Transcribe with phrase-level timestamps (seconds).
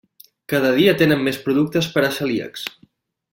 [0.53, 2.65] Cada dia tenen més productes per a celíacs.